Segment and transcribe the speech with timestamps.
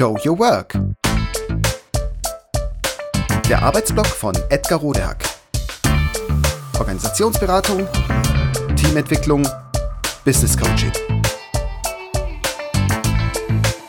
[0.00, 0.78] Show Your Work.
[3.50, 5.22] Der Arbeitsblock von Edgar Rodehack.
[6.78, 7.86] Organisationsberatung,
[8.76, 9.46] Teamentwicklung,
[10.24, 10.90] Business Coaching.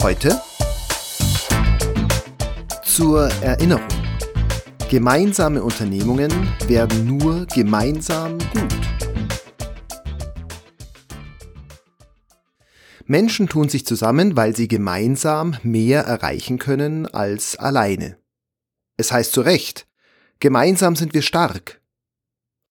[0.00, 0.40] Heute
[2.84, 3.88] zur Erinnerung.
[4.88, 6.30] Gemeinsame Unternehmungen
[6.68, 9.05] werden nur gemeinsam gut.
[13.08, 18.18] Menschen tun sich zusammen, weil sie gemeinsam mehr erreichen können als alleine.
[18.96, 19.86] Es heißt zu Recht,
[20.40, 21.80] gemeinsam sind wir stark.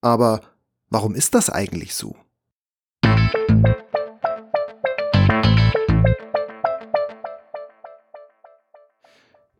[0.01, 0.41] Aber
[0.89, 2.17] warum ist das eigentlich so?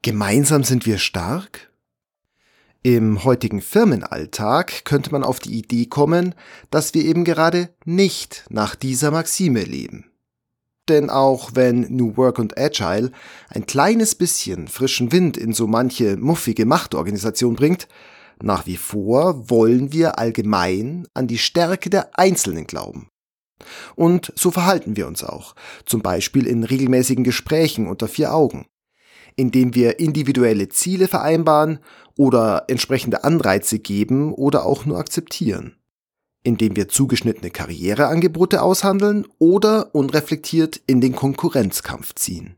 [0.02, 1.72] Gemeinsam sind wir stark?
[2.84, 6.36] Im heutigen Firmenalltag könnte man auf die Idee kommen,
[6.70, 10.12] dass wir eben gerade nicht nach dieser Maxime leben.
[10.88, 13.12] Denn auch wenn New Work und Agile
[13.50, 17.88] ein kleines bisschen frischen Wind in so manche muffige Machtorganisation bringt,
[18.42, 23.10] nach wie vor wollen wir allgemein an die Stärke der Einzelnen glauben.
[23.96, 28.68] Und so verhalten wir uns auch, zum Beispiel in regelmäßigen Gesprächen unter vier Augen,
[29.36, 31.80] indem wir individuelle Ziele vereinbaren
[32.18, 35.78] oder entsprechende Anreize geben oder auch nur akzeptieren
[36.46, 42.56] indem wir zugeschnittene Karriereangebote aushandeln oder unreflektiert in den Konkurrenzkampf ziehen.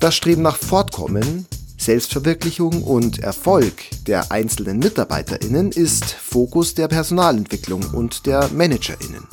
[0.00, 3.74] Das Streben nach Fortkommen, Selbstverwirklichung und Erfolg
[4.06, 9.26] der einzelnen Mitarbeiterinnen ist Fokus der Personalentwicklung und der Managerinnen.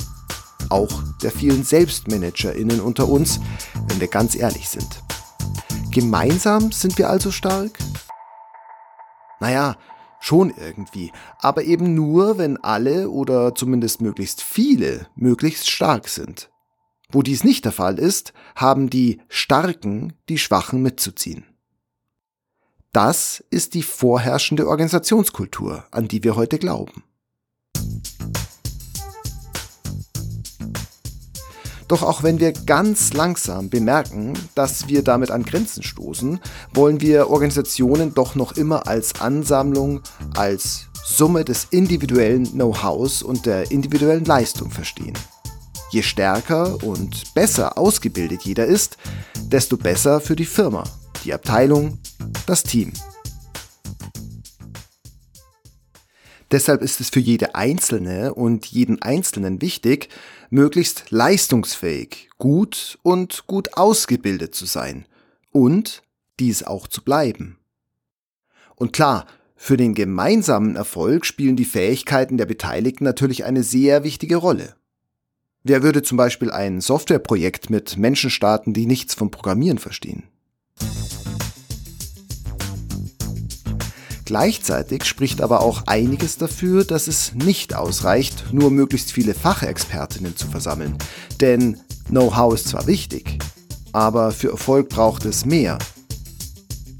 [0.68, 3.40] Auch der vielen Selbstmanagerinnen unter uns,
[3.88, 5.02] wenn wir ganz ehrlich sind.
[5.90, 7.78] Gemeinsam sind wir also stark?
[9.40, 9.76] Naja,
[10.24, 16.48] Schon irgendwie, aber eben nur, wenn alle oder zumindest möglichst viele möglichst stark sind.
[17.10, 21.44] Wo dies nicht der Fall ist, haben die Starken die Schwachen mitzuziehen.
[22.92, 27.02] Das ist die vorherrschende Organisationskultur, an die wir heute glauben.
[31.92, 36.40] Doch auch wenn wir ganz langsam bemerken, dass wir damit an Grenzen stoßen,
[36.72, 40.00] wollen wir Organisationen doch noch immer als Ansammlung,
[40.34, 45.12] als Summe des individuellen Know-hows und der individuellen Leistung verstehen.
[45.90, 48.96] Je stärker und besser ausgebildet jeder ist,
[49.42, 50.84] desto besser für die Firma,
[51.26, 51.98] die Abteilung,
[52.46, 52.94] das Team.
[56.52, 60.10] Deshalb ist es für jede Einzelne und jeden Einzelnen wichtig,
[60.50, 65.06] möglichst leistungsfähig, gut und gut ausgebildet zu sein
[65.50, 66.02] und
[66.38, 67.58] dies auch zu bleiben.
[68.76, 69.26] Und klar,
[69.56, 74.74] für den gemeinsamen Erfolg spielen die Fähigkeiten der Beteiligten natürlich eine sehr wichtige Rolle.
[75.62, 80.24] Wer würde zum Beispiel ein Softwareprojekt mit Menschen starten, die nichts vom Programmieren verstehen?
[84.24, 90.46] Gleichzeitig spricht aber auch einiges dafür, dass es nicht ausreicht, nur möglichst viele Fachexpertinnen zu
[90.46, 90.96] versammeln.
[91.40, 93.38] Denn Know-how ist zwar wichtig,
[93.92, 95.78] aber für Erfolg braucht es mehr.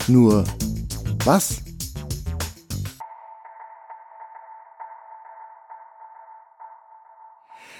[0.09, 0.44] Nur
[1.25, 1.59] was?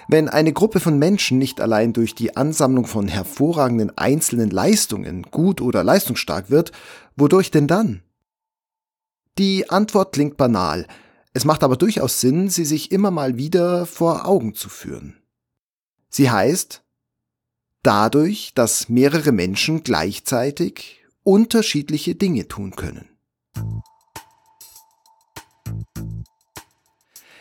[0.09, 5.61] Wenn eine Gruppe von Menschen nicht allein durch die Ansammlung von hervorragenden einzelnen Leistungen gut
[5.61, 6.73] oder leistungsstark wird,
[7.17, 8.03] wodurch denn dann?
[9.39, 10.87] Die Antwort klingt banal,
[11.33, 15.17] es macht aber durchaus Sinn, sie sich immer mal wieder vor Augen zu führen.
[16.11, 16.83] Sie heißt,
[17.83, 23.09] dadurch, dass mehrere Menschen gleichzeitig unterschiedliche Dinge tun können.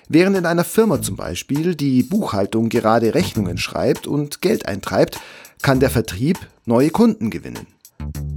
[0.07, 5.19] Während in einer Firma zum Beispiel die Buchhaltung gerade Rechnungen schreibt und Geld eintreibt,
[5.61, 7.67] kann der Vertrieb neue Kunden gewinnen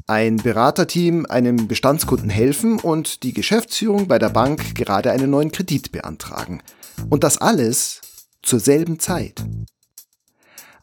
[0.07, 5.93] ein Beraterteam einem Bestandskunden helfen und die Geschäftsführung bei der Bank gerade einen neuen Kredit
[5.93, 6.63] beantragen.
[7.09, 8.01] Und das alles
[8.43, 9.45] zur selben Zeit.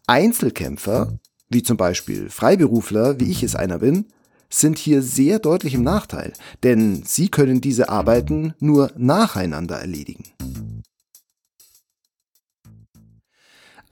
[0.08, 1.20] Einzelkämpfer,
[1.50, 4.08] wie zum Beispiel Freiberufler, wie ich es einer bin,
[4.50, 6.34] sind hier sehr deutlich im Nachteil,
[6.64, 10.26] denn sie können diese Arbeiten nur nacheinander erledigen.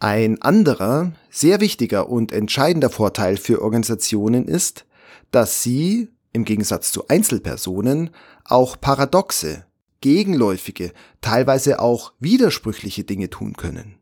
[0.01, 4.85] Ein anderer, sehr wichtiger und entscheidender Vorteil für Organisationen ist,
[5.31, 8.11] dass sie, im Gegensatz zu Einzelpersonen,
[8.45, 9.65] auch paradoxe,
[9.99, 13.95] gegenläufige, teilweise auch widersprüchliche Dinge tun können.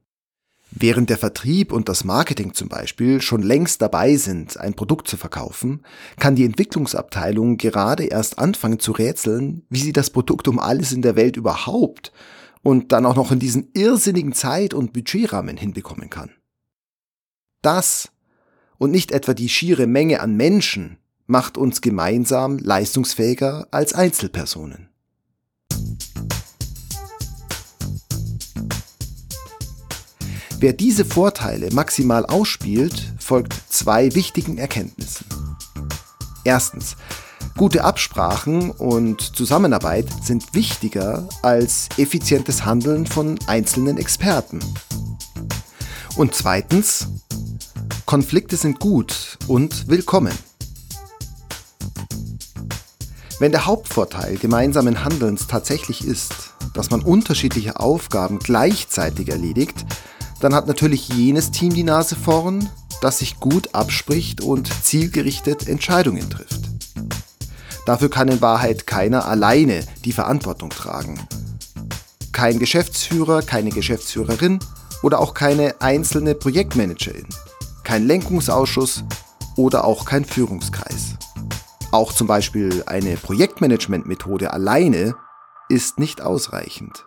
[0.69, 5.17] Während der Vertrieb und das Marketing zum Beispiel schon längst dabei sind, ein Produkt zu
[5.17, 5.81] verkaufen,
[6.19, 11.01] kann die Entwicklungsabteilung gerade erst anfangen zu rätseln, wie sie das Produkt um alles in
[11.01, 12.11] der Welt überhaupt
[12.67, 16.31] und dann auch noch in diesen irrsinnigen Zeit- und Budgetrahmen hinbekommen kann.
[17.61, 18.09] Das
[18.77, 20.97] und nicht etwa die schiere Menge an Menschen
[21.27, 24.89] macht uns gemeinsam leistungsfähiger als Einzelpersonen.
[30.59, 35.25] Wer diese Vorteile maximal ausspielt, folgt zwei wichtigen Erkenntnissen.
[36.43, 36.97] Erstens,
[37.57, 44.59] gute Absprachen und Zusammenarbeit sind wichtiger als effizientes Handeln von einzelnen Experten.
[46.15, 47.07] Und zweitens,
[48.05, 50.33] Konflikte sind gut und willkommen.
[53.39, 59.83] Wenn der Hauptvorteil gemeinsamen Handelns tatsächlich ist, dass man unterschiedliche Aufgaben gleichzeitig erledigt,
[60.41, 62.69] dann hat natürlich jenes Team die Nase vorn,
[63.01, 66.66] das sich gut abspricht und zielgerichtet Entscheidungen trifft.
[67.87, 71.25] Dafür kann in Wahrheit keiner alleine die Verantwortung tragen.
[72.33, 74.59] Kein Geschäftsführer, keine Geschäftsführerin
[75.03, 77.29] oder auch keine einzelne Projektmanagerin.
[77.85, 79.05] Kein Lenkungsausschuss
[79.55, 81.15] oder auch kein Führungskreis.
[81.93, 85.15] Auch zum Beispiel eine Projektmanagement-Methode alleine
[85.69, 87.05] ist nicht ausreichend.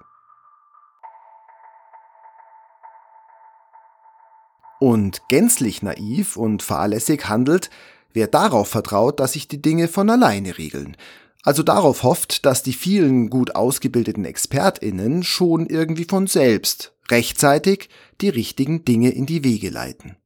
[4.79, 7.69] Und gänzlich naiv und fahrlässig handelt,
[8.13, 10.97] wer darauf vertraut, dass sich die Dinge von alleine regeln.
[11.43, 17.89] Also darauf hofft, dass die vielen gut ausgebildeten Expertinnen schon irgendwie von selbst rechtzeitig
[18.21, 20.17] die richtigen Dinge in die Wege leiten.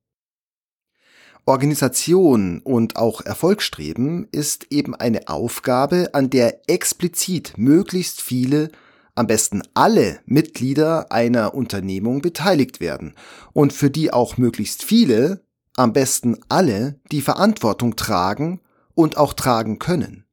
[1.47, 8.71] Organisation und auch Erfolgsstreben ist eben eine Aufgabe, an der explizit möglichst viele
[9.15, 13.15] am besten alle Mitglieder einer Unternehmung beteiligt werden
[13.53, 15.45] und für die auch möglichst viele,
[15.77, 18.61] am besten alle, die Verantwortung tragen
[18.95, 20.25] und auch tragen können.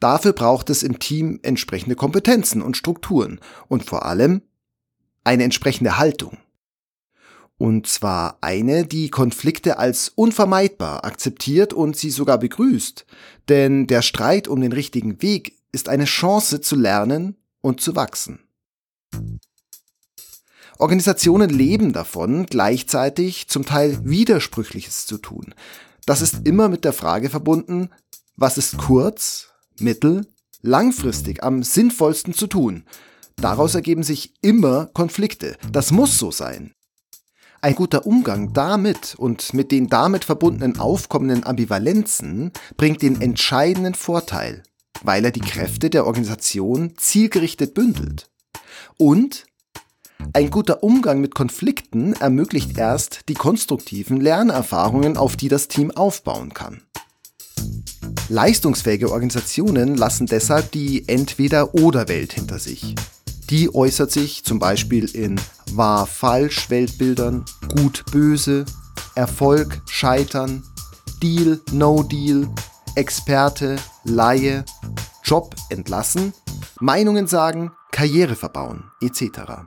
[0.00, 4.42] Dafür braucht es im Team entsprechende Kompetenzen und Strukturen und vor allem
[5.22, 6.38] eine entsprechende Haltung.
[7.56, 13.06] Und zwar eine, die Konflikte als unvermeidbar akzeptiert und sie sogar begrüßt.
[13.48, 18.40] Denn der Streit um den richtigen Weg ist eine Chance zu lernen und zu wachsen.
[20.78, 25.54] Organisationen leben davon, gleichzeitig zum Teil Widersprüchliches zu tun.
[26.06, 27.90] Das ist immer mit der Frage verbunden,
[28.36, 29.48] was ist kurz,
[29.78, 30.26] mittel,
[30.62, 32.84] langfristig am sinnvollsten zu tun.
[33.36, 35.56] Daraus ergeben sich immer Konflikte.
[35.70, 36.74] Das muss so sein.
[37.60, 44.64] Ein guter Umgang damit und mit den damit verbundenen aufkommenden Ambivalenzen bringt den entscheidenden Vorteil
[45.04, 48.30] weil er die Kräfte der Organisation zielgerichtet bündelt.
[48.96, 49.44] Und
[50.32, 56.54] ein guter Umgang mit Konflikten ermöglicht erst die konstruktiven Lernerfahrungen, auf die das Team aufbauen
[56.54, 56.82] kann.
[58.28, 62.94] Leistungsfähige Organisationen lassen deshalb die Entweder-Oder-Welt hinter sich.
[63.50, 65.38] Die äußert sich zum Beispiel in
[65.72, 67.44] Wahr-Falsch-Weltbildern,
[67.74, 68.64] Gut-Böse,
[69.14, 70.62] Erfolg, Scheitern,
[71.22, 72.48] Deal, No-Deal,
[72.94, 74.64] Experte, Laie,
[75.22, 76.32] Job entlassen,
[76.80, 79.66] Meinungen sagen, Karriere verbauen, etc.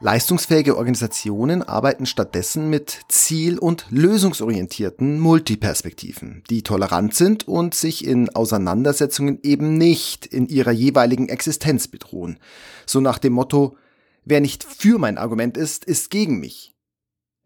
[0.00, 8.28] Leistungsfähige Organisationen arbeiten stattdessen mit ziel- und lösungsorientierten Multiperspektiven, die tolerant sind und sich in
[8.34, 12.38] Auseinandersetzungen eben nicht in ihrer jeweiligen Existenz bedrohen.
[12.84, 13.76] So nach dem Motto,
[14.24, 16.74] wer nicht für mein Argument ist, ist gegen mich.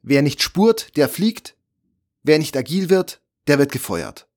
[0.02, 1.54] Wer nicht spurt, der fliegt,
[2.22, 4.28] Wer nicht agil wird, der wird gefeuert.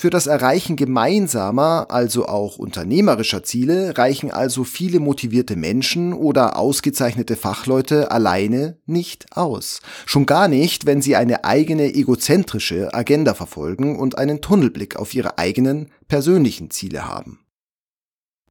[0.00, 7.34] Für das Erreichen gemeinsamer, also auch unternehmerischer Ziele reichen also viele motivierte Menschen oder ausgezeichnete
[7.34, 9.80] Fachleute alleine nicht aus.
[10.06, 15.36] Schon gar nicht, wenn sie eine eigene egozentrische Agenda verfolgen und einen Tunnelblick auf ihre
[15.36, 17.40] eigenen persönlichen Ziele haben.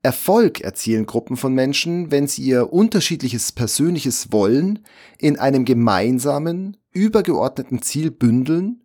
[0.04, 4.80] Erfolg erzielen Gruppen von Menschen, wenn sie ihr unterschiedliches persönliches Wollen
[5.18, 8.82] in einem gemeinsamen, übergeordneten Ziel bündeln,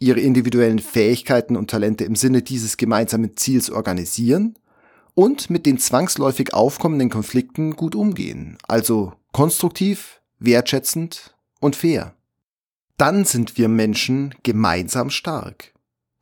[0.00, 4.58] ihre individuellen Fähigkeiten und Talente im Sinne dieses gemeinsamen Ziels organisieren
[5.14, 12.14] und mit den zwangsläufig aufkommenden Konflikten gut umgehen, also konstruktiv, wertschätzend und fair.
[12.96, 15.72] Dann sind wir Menschen gemeinsam stark.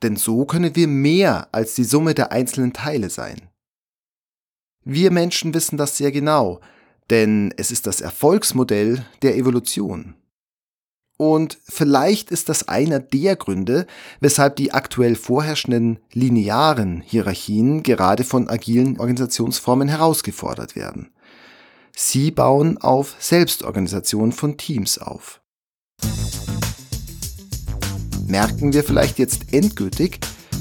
[0.02, 3.48] Denn so können wir mehr als die Summe der einzelnen Teile sein.
[4.84, 6.60] Wir Menschen wissen das sehr genau,
[7.10, 10.14] denn es ist das Erfolgsmodell der Evolution.
[11.18, 13.86] Und vielleicht ist das einer der Gründe,
[14.20, 21.10] weshalb die aktuell vorherrschenden linearen Hierarchien gerade von agilen Organisationsformen herausgefordert werden.
[21.94, 25.40] Sie bauen auf Selbstorganisation von Teams auf.
[28.28, 30.20] Merken wir vielleicht jetzt endgültig,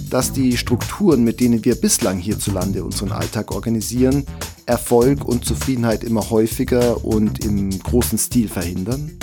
[0.09, 4.25] dass die Strukturen, mit denen wir bislang hierzulande unseren Alltag organisieren,
[4.65, 9.19] Erfolg und Zufriedenheit immer häufiger und im großen Stil verhindern?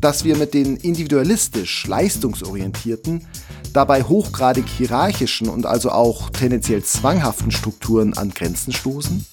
[0.00, 3.26] Dass wir mit den individualistisch leistungsorientierten,
[3.72, 9.26] dabei hochgradig hierarchischen und also auch tendenziell zwanghaften Strukturen an Grenzen stoßen?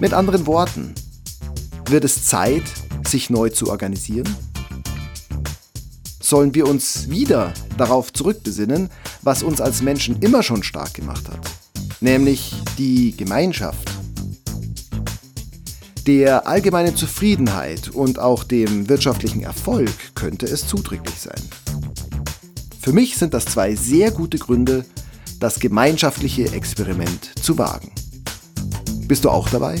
[0.00, 0.94] Mit anderen Worten,
[1.86, 2.64] wird es Zeit,
[3.06, 4.34] sich neu zu organisieren?
[6.20, 8.88] Sollen wir uns wieder darauf zurückbesinnen,
[9.20, 11.40] was uns als Menschen immer schon stark gemacht hat,
[12.00, 13.91] nämlich die Gemeinschaft?
[16.06, 21.40] Der allgemeinen Zufriedenheit und auch dem wirtschaftlichen Erfolg könnte es zuträglich sein.
[22.80, 24.84] Für mich sind das zwei sehr gute Gründe,
[25.38, 27.92] das gemeinschaftliche Experiment zu wagen.
[29.06, 29.80] Bist du auch dabei?